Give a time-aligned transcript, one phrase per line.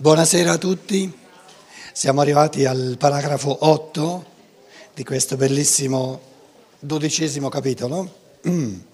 [0.00, 1.12] Buonasera a tutti,
[1.92, 4.26] siamo arrivati al paragrafo 8
[4.94, 6.20] di questo bellissimo
[6.78, 8.14] dodicesimo capitolo.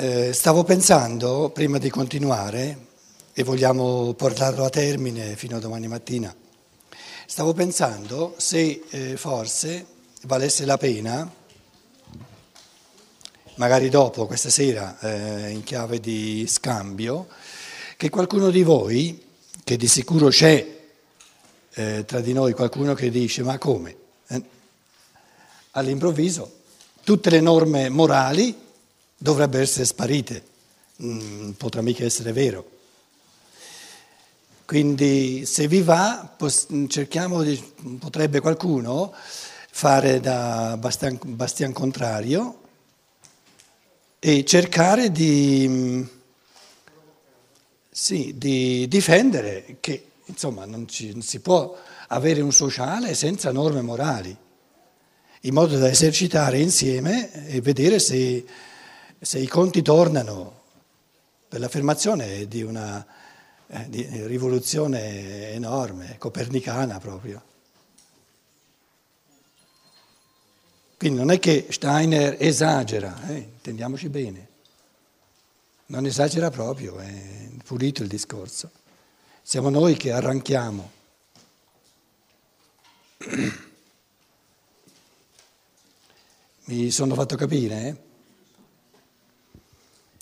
[0.00, 2.86] Eh, stavo pensando, prima di continuare,
[3.32, 6.32] e vogliamo portarlo a termine fino a domani mattina,
[7.26, 9.86] stavo pensando se eh, forse
[10.22, 11.28] valesse la pena,
[13.56, 17.26] magari dopo, questa sera, eh, in chiave di scambio,
[17.98, 19.20] che qualcuno di voi,
[19.64, 20.76] che di sicuro c'è
[21.74, 23.96] eh, tra di noi qualcuno che dice ma come?
[24.28, 24.42] Eh?
[25.72, 26.58] All'improvviso
[27.02, 28.56] tutte le norme morali
[29.16, 30.44] dovrebbero essere sparite,
[31.02, 32.70] mm, potrà mica essere vero.
[34.64, 36.36] Quindi se vi va,
[36.86, 37.60] cerchiamo di,
[37.98, 39.12] potrebbe qualcuno
[39.72, 42.60] fare da Bastian, Bastian Contrario
[44.20, 46.17] e cercare di mm,
[48.00, 53.80] sì, di difendere che insomma non, ci, non si può avere un sociale senza norme
[53.80, 54.34] morali,
[55.40, 58.44] in modo da esercitare insieme e vedere se,
[59.18, 60.60] se i conti tornano
[61.48, 63.04] per l'affermazione di una
[63.66, 67.42] eh, di rivoluzione enorme, copernicana proprio.
[70.96, 74.47] Quindi non è che Steiner esagera, eh, intendiamoci bene.
[75.90, 78.70] Non esagera proprio, è pulito il discorso.
[79.40, 80.90] Siamo noi che arranchiamo.
[86.64, 87.86] Mi sono fatto capire?
[87.86, 87.96] Eh?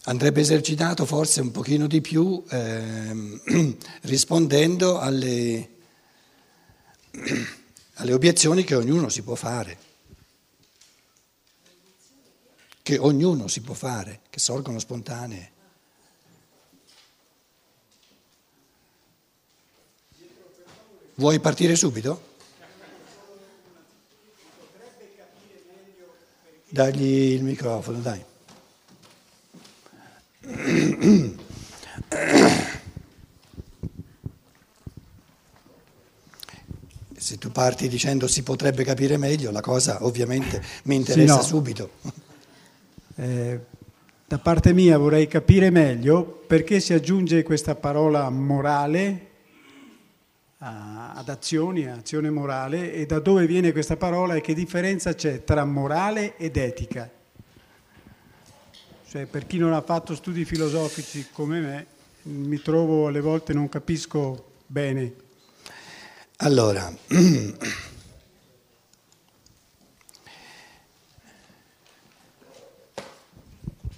[0.04, 3.40] Andrebbe esercitato forse un pochino di più eh,
[4.02, 5.68] rispondendo alle,
[7.94, 9.78] alle obiezioni che ognuno si può fare.
[12.82, 15.54] Che ognuno si può fare, che sorgono spontanee.
[21.18, 22.34] Vuoi partire subito?
[26.68, 28.22] Dagli il microfono, dai.
[37.16, 41.42] Se tu parti dicendo si potrebbe capire meglio, la cosa ovviamente mi interessa sì, no.
[41.42, 41.90] subito.
[43.14, 43.60] Eh,
[44.26, 49.35] da parte mia vorrei capire meglio perché si aggiunge questa parola morale
[50.58, 55.64] ad azioni, azione morale e da dove viene questa parola e che differenza c'è tra
[55.64, 57.10] morale ed etica.
[59.08, 61.86] Cioè, per chi non ha fatto studi filosofici come me,
[62.22, 65.14] mi trovo alle volte non capisco bene.
[66.38, 66.92] Allora,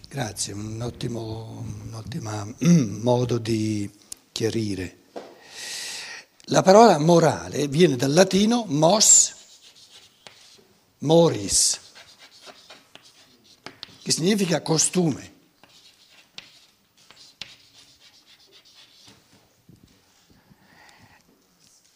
[0.09, 2.55] grazie, un ottimo, un ottimo
[3.01, 3.91] modo di
[4.33, 4.98] chiarire.
[6.51, 9.35] La parola morale viene dal latino mos,
[11.01, 11.79] moris,
[14.03, 15.35] che significa costume.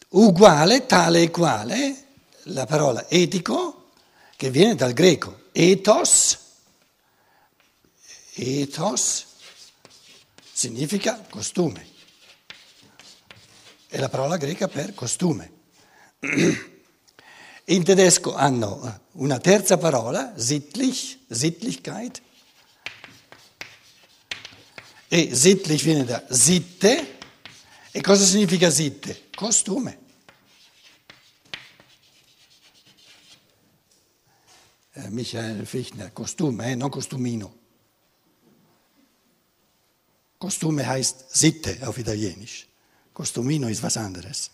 [0.09, 2.07] Uguale, tale e quale,
[2.43, 3.89] la parola etico,
[4.35, 6.37] che viene dal greco, ethos,
[8.35, 9.25] ethos
[10.53, 11.92] significa costume
[13.93, 15.51] è la parola greca per costume.
[17.65, 22.21] In tedesco hanno una terza parola, sittlich, Sittlichkeit,
[25.07, 27.19] e sittlich viene da sitte,
[27.91, 29.29] e cosa significa sitte?
[29.35, 29.99] Costume.
[34.93, 37.59] Eh, Michael Fichtner, costume, eh, non costumino.
[40.39, 42.72] Costume heißt Sitte auf Italienisch.
[43.13, 44.49] Costumino is was anderes.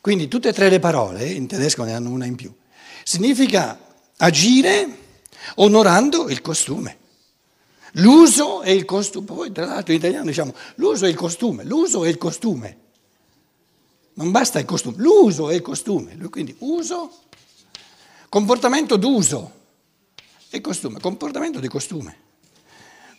[0.00, 2.52] Quindi tutte e tre le parole, in tedesco ne hanno una in più,
[3.04, 3.78] significa
[4.18, 4.98] agire
[5.56, 6.98] onorando il costume.
[7.98, 12.04] L'uso e il costume, poi tra l'altro in italiano diciamo l'uso e il costume, l'uso
[12.04, 12.78] e il costume.
[14.14, 16.16] Non basta il costume, l'uso e il costume.
[16.28, 17.10] Quindi uso,
[18.28, 19.52] comportamento d'uso
[20.50, 22.23] e costume, comportamento di costume.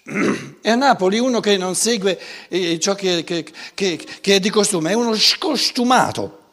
[0.08, 3.44] E a Napoli uno che non segue eh, ciò che, che,
[3.74, 6.44] che, che, è di costume è uno scostumato.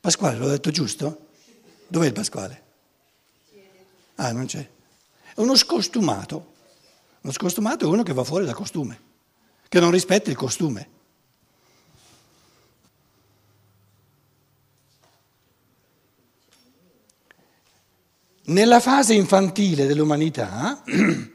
[0.00, 1.26] Pasquale, l'ho detto giusto?
[1.86, 2.62] Dov'è il Pasquale?
[4.16, 4.68] Ah, non c'è.
[5.34, 6.52] È uno scostumato.
[7.20, 9.00] Uno scostumato è uno che va fuori da costume,
[9.68, 10.88] che non rispetta il costume.
[18.46, 20.82] Nella fase infantile dell'umanità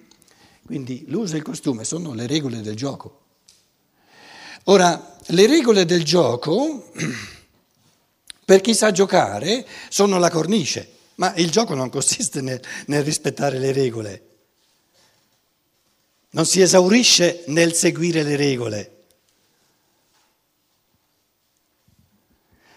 [0.69, 3.21] Quindi l'uso e il costume sono le regole del gioco.
[4.65, 6.91] Ora, le regole del gioco,
[8.45, 13.57] per chi sa giocare, sono la cornice, ma il gioco non consiste nel, nel rispettare
[13.57, 14.27] le regole,
[16.29, 18.97] non si esaurisce nel seguire le regole.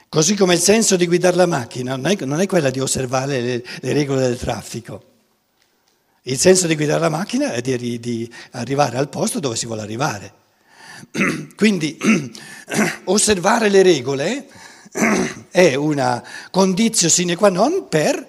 [0.09, 3.43] Così come il senso di guidare la macchina non è, non è quella di osservare
[3.43, 5.11] le, le, regole del traffico.
[6.27, 9.83] Il senso di guidare la macchina è di, di arrivare al posto dove si vuole
[9.83, 10.33] arrivare.
[11.57, 11.99] Quindi
[13.05, 14.49] osservare le regole
[15.51, 16.23] è una
[16.53, 18.25] condizione sine qua non per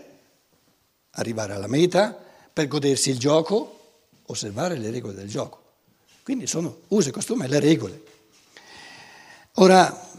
[1.12, 2.18] arrivare alla meta,
[2.51, 5.62] per godersi il gioco, osservare le regole del gioco.
[6.24, 8.04] Quindi sono uso e costume le regole.
[9.57, 10.10] Ora,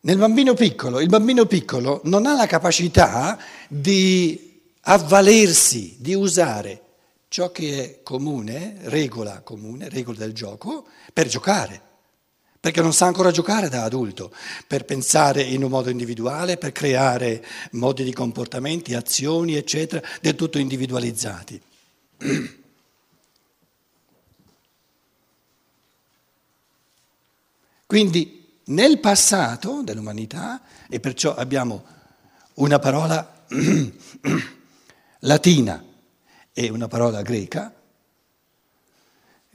[0.00, 3.38] nel bambino piccolo, il bambino piccolo non ha la capacità
[3.68, 4.45] di
[4.88, 6.82] avvalersi, di usare
[7.28, 11.82] ciò che è comune, regola comune, regola del gioco, per giocare.
[12.60, 14.32] Perché non sa ancora giocare da adulto,
[14.66, 20.58] per pensare in un modo individuale, per creare modi di comportamenti, azioni, eccetera, del tutto
[20.58, 21.60] individualizzati.
[27.86, 31.84] Quindi nel passato dell'umanità, e perciò abbiamo
[32.54, 33.44] una parola
[35.20, 35.84] latina
[36.52, 37.74] e una parola greca,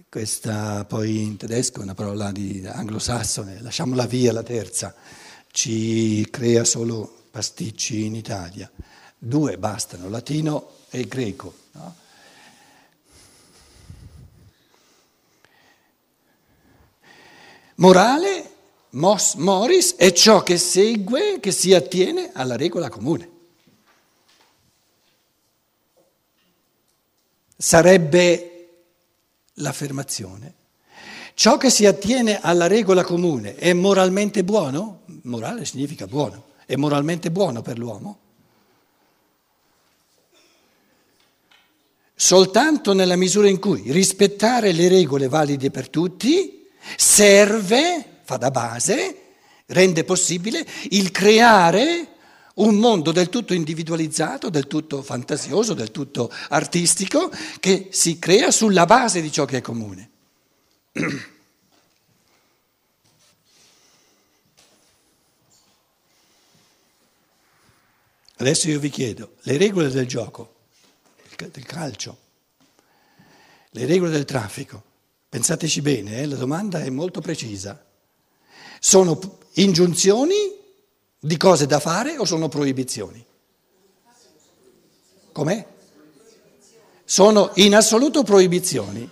[0.10, 4.94] questa poi in tedesco è una parola di anglosassone, lasciamola via la terza,
[5.52, 8.70] ci crea solo pasticci in Italia.
[9.18, 11.54] Due bastano, latino e greco.
[11.72, 11.96] No?
[17.76, 18.50] Morale
[18.92, 23.31] Mos moris è ciò che segue, che si attiene alla regola comune.
[27.62, 28.70] Sarebbe
[29.54, 30.56] l'affermazione.
[31.36, 35.02] Ciò che si attiene alla regola comune è moralmente buono?
[35.26, 36.46] Morale significa buono.
[36.66, 38.18] È moralmente buono per l'uomo?
[42.16, 46.68] Soltanto nella misura in cui rispettare le regole valide per tutti
[46.98, 49.18] serve fa da base,
[49.68, 52.11] rende possibile il creare
[52.56, 58.86] un mondo del tutto individualizzato, del tutto fantasioso, del tutto artistico, che si crea sulla
[58.86, 60.10] base di ciò che è comune.
[68.38, 70.56] Adesso io vi chiedo, le regole del gioco,
[71.38, 72.18] del calcio,
[73.70, 74.84] le regole del traffico,
[75.30, 77.86] pensateci bene, eh, la domanda è molto precisa.
[78.80, 80.36] Sono ingiunzioni
[81.24, 83.24] di cose da fare o sono proibizioni?
[85.32, 85.68] Com'è?
[87.06, 89.08] Sono in assoluto proibizioni.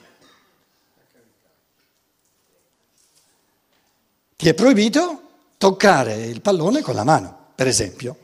[4.36, 5.22] Ti è proibito
[5.58, 8.18] toccare il pallone con la mano, per esempio.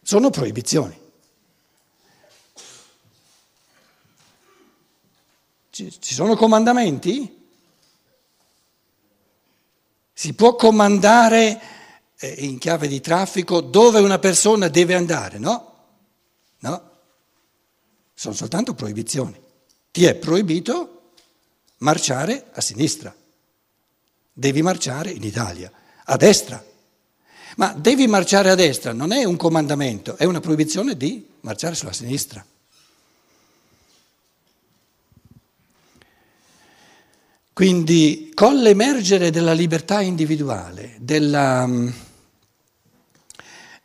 [0.00, 1.06] Sono proibizioni.
[5.70, 7.36] Ci sono comandamenti?
[10.12, 11.77] Si può comandare
[12.20, 15.74] in chiave di traffico dove una persona deve andare, no?
[16.60, 16.90] No,
[18.14, 19.40] sono soltanto proibizioni.
[19.90, 21.12] Ti è proibito
[21.78, 23.14] marciare a sinistra,
[24.32, 25.70] devi marciare in Italia,
[26.04, 26.64] a destra.
[27.56, 31.92] Ma devi marciare a destra non è un comandamento, è una proibizione di marciare sulla
[31.92, 32.44] sinistra.
[37.52, 41.68] Quindi con l'emergere della libertà individuale, della,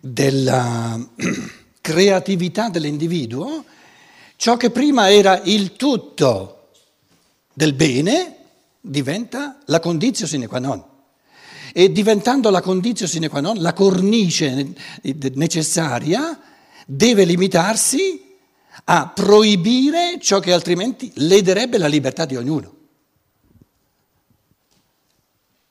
[0.06, 1.00] della
[1.80, 3.64] creatività dell'individuo,
[4.36, 6.72] ciò che prima era il tutto
[7.54, 8.36] del bene
[8.82, 10.84] diventa la condizio sine qua non.
[11.72, 14.74] E diventando la condizio sine qua non, la cornice
[15.36, 16.38] necessaria
[16.86, 18.36] deve limitarsi
[18.84, 22.76] a proibire ciò che altrimenti lederebbe la libertà di ognuno.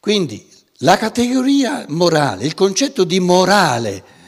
[0.00, 0.48] Quindi
[0.78, 4.20] la categoria morale, il concetto di morale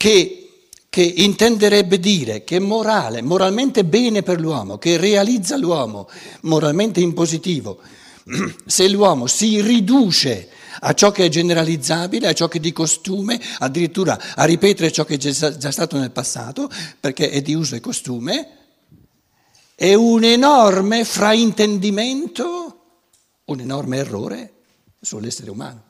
[0.00, 6.08] che, che intenderebbe dire che morale, moralmente bene per l'uomo, che realizza l'uomo
[6.42, 7.80] moralmente in positivo,
[8.64, 10.48] se l'uomo si riduce
[10.80, 15.04] a ciò che è generalizzabile, a ciò che è di costume, addirittura a ripetere ciò
[15.04, 18.48] che è già stato nel passato, perché è di uso e costume,
[19.74, 22.84] è un enorme fraintendimento,
[23.44, 24.52] un enorme errore
[24.98, 25.88] sull'essere umano.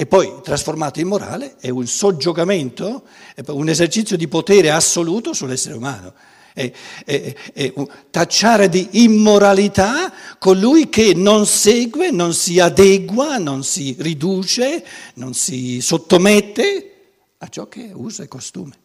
[0.00, 3.02] E poi trasformato in morale è un soggiogamento,
[3.48, 6.14] un esercizio di potere assoluto sull'essere umano.
[6.54, 6.70] è,
[7.04, 7.72] è, è,
[8.08, 15.80] tacciare di immoralità colui che non segue, non si adegua, non si riduce, non si
[15.80, 16.92] sottomette
[17.38, 18.78] a ciò che è uso e costume.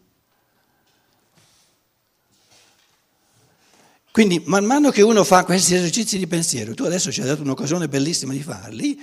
[4.12, 7.44] Quindi man mano che uno fa questi esercizi di pensiero, tu adesso ci hai dato
[7.44, 9.00] un'occasione bellissima di farli,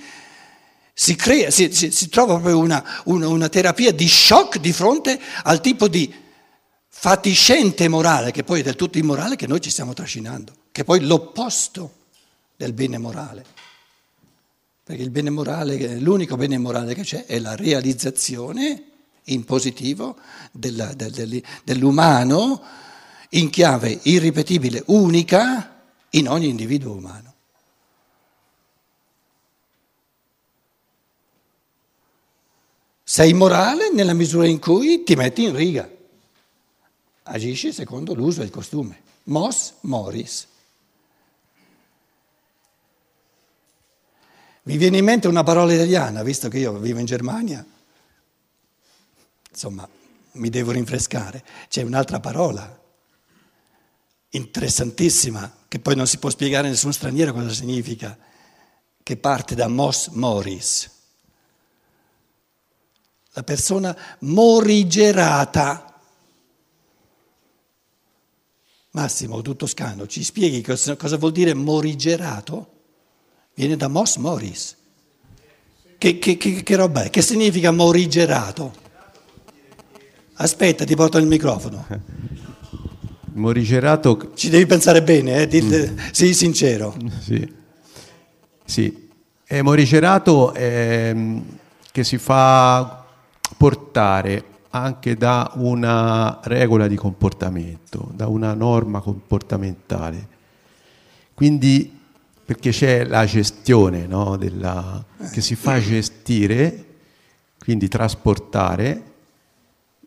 [0.93, 5.19] si, crea, si, si, si trova proprio una, una, una terapia di shock di fronte
[5.43, 6.13] al tipo di
[6.87, 10.83] fatiscente morale, che poi è del tutto immorale, che noi ci stiamo trascinando, che è
[10.83, 11.93] poi l'opposto
[12.55, 13.43] del bene morale.
[14.83, 18.83] Perché il bene morale, l'unico bene morale che c'è è la realizzazione
[19.25, 20.17] in positivo
[20.51, 22.61] della, del, dell'umano
[23.29, 25.81] in chiave irripetibile, unica
[26.11, 27.30] in ogni individuo umano.
[33.11, 35.85] Sei morale nella misura in cui ti metti in riga,
[37.23, 39.01] agisci secondo l'uso e il costume.
[39.23, 40.47] Mos moris.
[44.63, 47.65] Mi viene in mente una parola italiana, visto che io vivo in Germania,
[49.49, 49.85] insomma,
[50.31, 51.43] mi devo rinfrescare.
[51.67, 52.81] C'è un'altra parola
[54.29, 58.17] interessantissima, che poi non si può spiegare a nessun straniero cosa significa,
[59.03, 60.99] che parte da mos moris
[63.33, 65.85] la persona morigerata.
[68.91, 72.67] Massimo, tu toscano, ci spieghi cosa, cosa vuol dire morigerato?
[73.53, 74.75] Viene da mos moris.
[75.97, 77.09] Che, che, che, che roba è?
[77.09, 78.73] Che significa morigerato?
[80.33, 81.85] Aspetta, ti porto il microfono.
[83.33, 84.33] Morigerato...
[84.33, 85.47] Ci devi pensare bene, eh?
[85.47, 85.97] Dite, mm.
[86.11, 86.97] sii sincero.
[87.21, 87.53] Sì,
[88.65, 89.09] sì.
[89.45, 91.15] E morigerato è,
[91.91, 93.00] che si fa
[93.61, 100.27] portare anche da una regola di comportamento, da una norma comportamentale.
[101.35, 101.95] Quindi,
[102.43, 106.85] perché c'è la gestione no, della, che si fa gestire,
[107.59, 109.03] quindi trasportare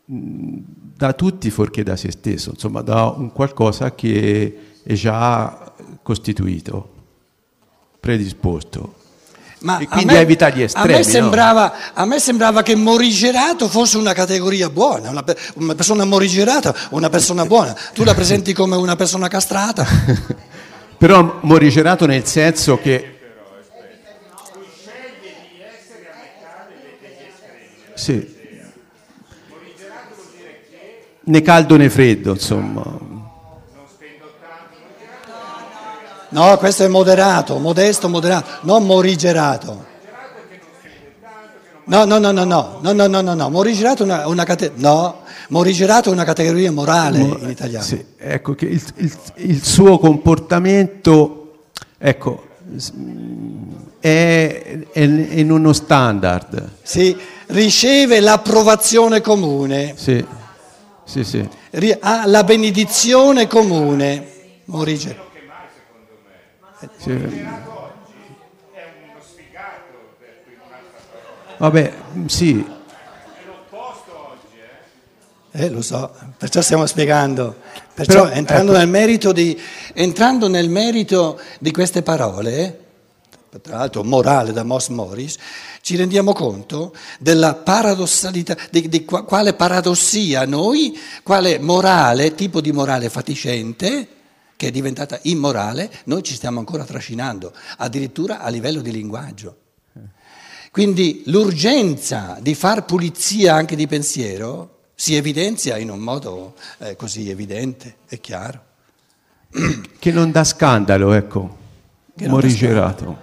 [0.04, 6.92] da tutti fuorché da se stesso, insomma da un qualcosa che è già costituito,
[8.00, 9.02] predisposto.
[9.64, 10.92] Ma e quindi me, evita gli estremi.
[10.92, 11.72] A me, sembrava, no?
[11.94, 17.46] a me, sembrava, che morigerato fosse una categoria buona, una, una persona morigerata, una persona
[17.46, 17.74] buona.
[17.94, 19.86] Tu la presenti come una persona castrata.
[20.98, 23.18] Però morigerato nel senso che...
[27.94, 28.32] Sì.
[31.26, 33.13] Né caldo né freddo, insomma.
[36.34, 39.92] No, questo è moderato, modesto, moderato, non morigerato.
[41.84, 43.50] No, no, no, no, no, no, no, no, no, no.
[43.50, 45.20] morigerato è una, una, cate- no.
[45.50, 47.84] morigerato è una categoria morale Mo- in italiano.
[47.84, 51.66] Sì, ecco che il, il, il suo comportamento,
[51.98, 52.48] ecco,
[54.00, 56.68] è, è, in uno standard.
[56.82, 59.94] Sì, riceve l'approvazione comune.
[59.96, 60.24] Sì,
[61.04, 61.48] sì, sì.
[62.00, 64.32] Ha la benedizione comune.
[64.64, 65.33] Morigerato.
[66.96, 67.62] Sì.
[71.56, 71.92] Vabbè,
[72.26, 72.72] sì.
[75.56, 77.56] Eh, lo so, perciò stiamo spiegando.
[77.94, 78.80] Perciò Però, entrando, ecco.
[78.80, 79.60] nel merito di,
[79.92, 82.80] entrando nel merito di queste parole,
[83.62, 85.36] tra l'altro morale da Mos Morris,
[85.80, 93.08] ci rendiamo conto della paradossalità, di, di quale paradossia noi, quale morale, tipo di morale
[93.08, 94.08] fatiscente,
[94.56, 99.56] che è diventata immorale, noi ci stiamo ancora trascinando, addirittura a livello di linguaggio.
[100.70, 107.30] Quindi l'urgenza di far pulizia anche di pensiero si evidenzia in un modo eh, così
[107.30, 108.62] evidente e chiaro.
[109.98, 111.56] Che non dà scandalo, ecco,
[112.16, 113.16] che morigerato.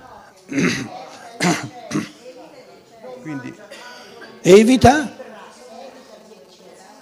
[3.22, 3.54] Quindi
[4.42, 5.16] evita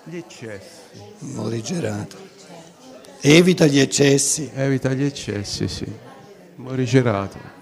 [0.04, 0.78] gli eccessi.
[1.20, 2.29] Morigerato.
[3.22, 4.50] Evita gli eccessi.
[4.54, 5.86] Evita gli eccessi, sì.
[6.56, 7.58] Morigerato.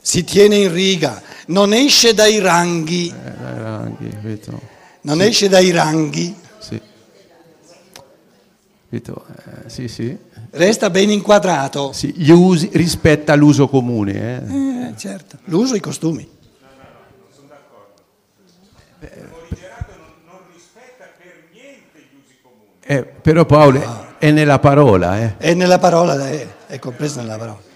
[0.00, 3.08] Si tiene in riga, non esce dai ranghi.
[3.08, 4.60] Eh, dai ranghi, vedo.
[5.02, 5.24] Non sì.
[5.24, 6.34] esce dai ranghi.
[6.58, 6.80] Sì.
[8.88, 10.16] Vedo, eh, sì, sì.
[10.50, 11.92] Resta ben inquadrato.
[11.92, 14.12] Sì, gli usi, rispetta l'uso comune.
[14.12, 14.88] Eh.
[14.88, 16.28] eh certo, l'uso e i costumi.
[22.92, 24.18] Eh, però Paolo ah.
[24.18, 25.18] è nella parola.
[25.18, 25.36] Eh.
[25.38, 27.70] È nella parola, è, è compreso nella parola.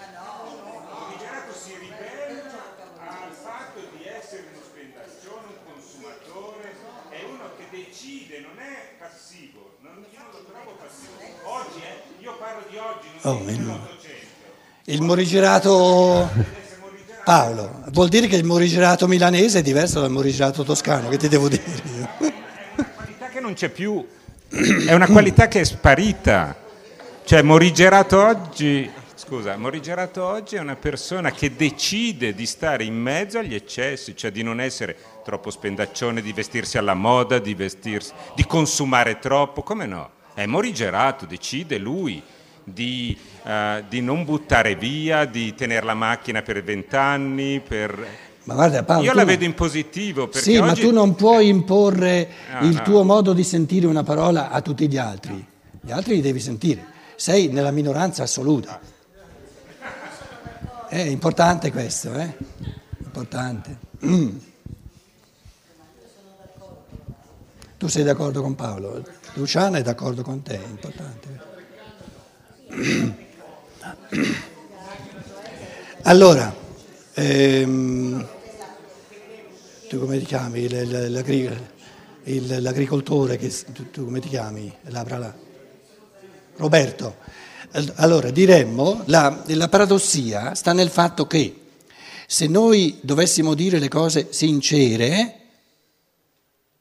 [13.23, 13.80] Oh, il,
[14.85, 16.30] il morigerato
[17.25, 21.49] Paolo, vuol dire che il morigerato milanese è diverso dal morigerato toscano, che ti devo
[21.49, 21.64] dire?
[21.64, 22.32] È
[22.76, 24.06] una qualità che non c'è più,
[24.48, 26.64] è una qualità che è sparita.
[27.24, 33.38] Cioè morigerato oggi, scusa, morigerato oggi è una persona che decide di stare in mezzo
[33.38, 38.46] agli eccessi, cioè di non essere troppo spendaccione, di vestirsi alla moda, di, vestirsi, di
[38.46, 40.10] consumare troppo, come no?
[40.34, 42.22] È morigerato, decide lui
[42.62, 48.24] di, uh, di non buttare via, di tenere la macchina per vent'anni, per...
[48.46, 50.28] Ma guarda, Paolo, Io la vedo in positivo.
[50.28, 50.66] Perché Sì, oggi...
[50.66, 52.28] ma tu non puoi imporre
[52.60, 52.82] No, il no.
[52.82, 55.44] tuo modo di sentire una parola a tutti gli altri.
[55.80, 56.84] Gli altri li devi sentire.
[57.16, 58.78] Sei nella minoranza assoluta.
[60.88, 62.36] È importante questo, eh?
[63.04, 63.78] Importante.
[64.04, 64.36] Mm.
[67.78, 69.04] Tu sei d'accordo con Paolo?
[69.34, 71.40] Luciana è d'accordo con te, è importante.
[76.08, 76.54] Allora,
[77.14, 78.24] ehm,
[79.88, 80.60] tu come ti chiami?
[80.60, 81.50] Il- l'agri-
[82.24, 84.72] il- l'agricoltore, che, tu, tu come ti chiami?
[84.84, 85.34] Là.
[86.56, 87.16] Roberto.
[87.72, 91.60] All- Allora, diremmo, la, la paradossia sta nel fatto che
[92.26, 95.40] se noi dovessimo dire le cose sincere,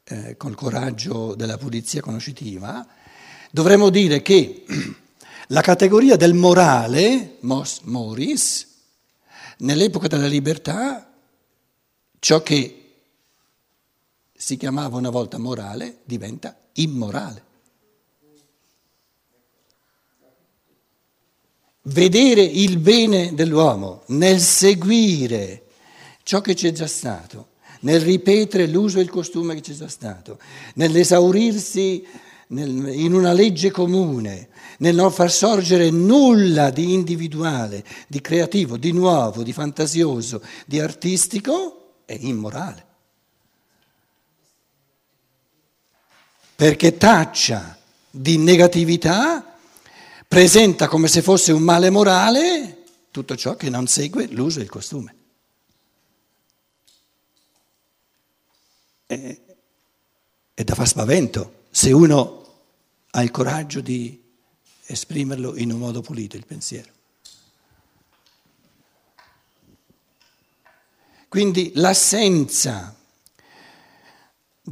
[0.03, 2.85] eh, col coraggio della pulizia conoscitiva,
[3.51, 4.63] dovremmo dire che
[5.49, 8.67] la categoria del morale, mos moris,
[9.59, 11.11] nell'epoca della libertà,
[12.19, 12.84] ciò che
[14.45, 17.43] si chiamava una volta morale diventa immorale.
[21.81, 25.63] Vedere il bene dell'uomo nel seguire
[26.21, 30.37] ciò che c'è già stato, nel ripetere l'uso e il costume che c'è già stato,
[30.75, 32.05] nell'esaurirsi
[32.49, 38.91] nel- in una legge comune, nel non far sorgere nulla di individuale, di creativo, di
[38.91, 42.93] nuovo, di fantasioso, di artistico, è immorale.
[46.55, 47.77] Perché taccia
[48.09, 49.57] di negatività,
[50.27, 54.69] presenta come se fosse un male morale tutto ciò che non segue l'uso e il
[54.69, 55.15] costume.
[59.05, 59.39] È,
[60.53, 62.43] è da far spavento se uno
[63.11, 64.21] ha il coraggio di
[64.85, 66.91] esprimerlo in un modo pulito, il pensiero.
[71.27, 72.94] Quindi l'assenza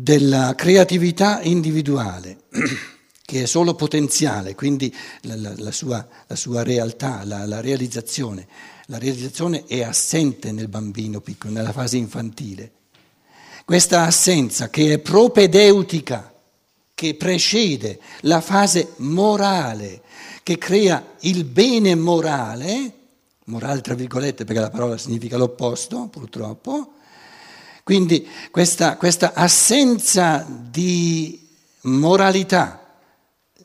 [0.04, 2.40] della creatività individuale,
[3.24, 8.46] che è solo potenziale, quindi la, la- la sua, la sua realtà, la, realizzazione,
[8.88, 12.72] la realizzazione è assente nel bambino piccolo, nella fase infantile.
[13.64, 16.34] Questa assenza che è propedeutica,
[16.94, 20.02] che precede la fase morale,
[20.44, 22.94] che crea il bene morale,
[23.46, 26.96] morale tra virgolette perché la parola significa l'opposto, purtroppo,
[27.84, 31.48] quindi questa, questa assenza di
[31.82, 32.96] moralità,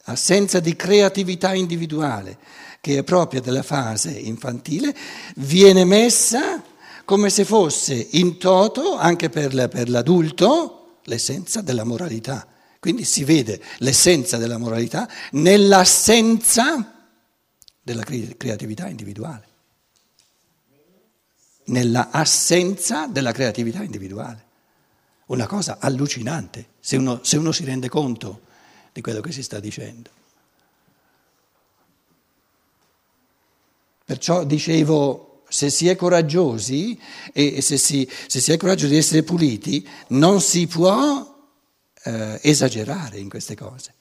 [0.04, 2.38] assenza di creatività individuale
[2.80, 4.94] che è propria della fase infantile,
[5.36, 6.62] viene messa
[7.04, 12.46] come se fosse in toto, anche per, la- per l'adulto, l'essenza della moralità.
[12.80, 17.08] Quindi si vede l'essenza della moralità nell'assenza
[17.82, 19.46] della cre- creatività individuale
[21.68, 24.46] nella assenza della creatività individuale.
[25.26, 28.42] Una cosa allucinante, se uno, se uno si rende conto
[28.92, 30.10] di quello che si sta dicendo.
[34.04, 36.98] Perciò dicevo, se si è coraggiosi
[37.32, 41.36] e se si, se si è coraggiosi di essere puliti, non si può
[42.04, 43.94] eh, esagerare in queste cose.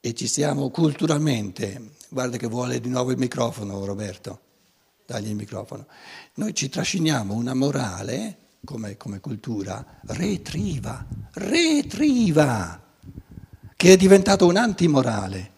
[0.00, 4.40] E ci siamo culturalmente, guarda che vuole di nuovo il microfono Roberto,
[5.04, 5.86] dagli il microfono,
[6.34, 12.80] noi ci trasciniamo una morale come, come cultura retriva, retriva,
[13.74, 15.52] che è diventata un antimorale,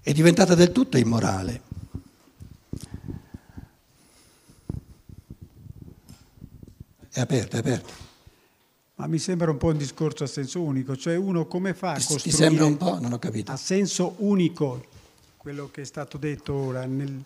[0.00, 1.70] è diventata del tutto immorale.
[7.10, 7.92] È aperto, è aperto.
[8.94, 11.94] Ma mi sembra un po' un discorso a senso unico, cioè uno come fa a
[11.94, 13.00] costruire ti sembra un po'?
[13.00, 13.50] Non ho capito.
[13.50, 14.90] a senso unico
[15.42, 17.20] quello che è stato detto ora, nel-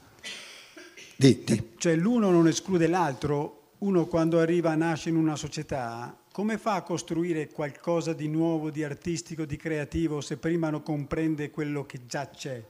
[1.17, 1.75] di.
[1.77, 6.83] cioè l'uno non esclude l'altro, uno quando arriva nasce in una società, come fa a
[6.83, 12.31] costruire qualcosa di nuovo, di artistico, di creativo se prima non comprende quello che già
[12.31, 12.65] c'è?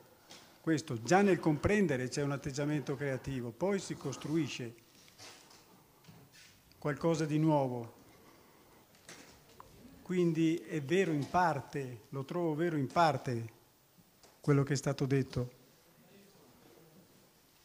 [0.61, 4.75] Questo, già nel comprendere c'è un atteggiamento creativo, poi si costruisce
[6.77, 7.95] qualcosa di nuovo.
[10.03, 13.55] Quindi è vero in parte, lo trovo vero in parte
[14.47, 15.56] quello che è stato detto.